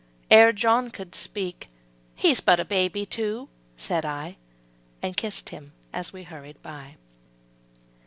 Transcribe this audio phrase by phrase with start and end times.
[0.31, 1.69] Ere John could speak,
[2.17, 4.37] ``He's but a baby, too,'' said I,
[4.99, 6.95] And kissed him as we hurried by.